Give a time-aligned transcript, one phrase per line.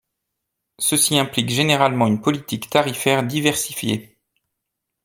[0.79, 4.17] Ceci implique généralement une politique tarifaire diversifiée.